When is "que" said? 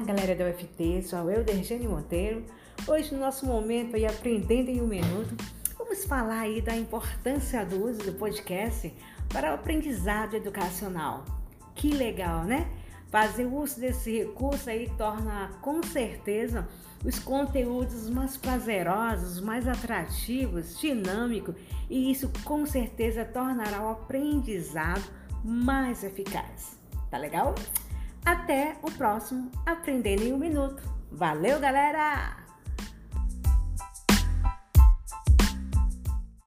11.74-11.92